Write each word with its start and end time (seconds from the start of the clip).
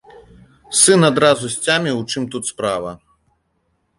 Сын 0.79 1.01
адразу 1.09 1.51
сцяміў, 1.57 1.95
у 2.01 2.05
чым 2.13 2.23
тут 2.37 2.43
справа. 2.53 2.91